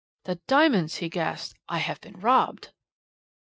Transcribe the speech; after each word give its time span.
"'The 0.23 0.33
diamonds!' 0.47 0.95
he 0.95 1.07
gasped. 1.09 1.59
'I 1.69 1.77
have 1.77 2.01
been 2.01 2.19
robbed.'" 2.19 2.71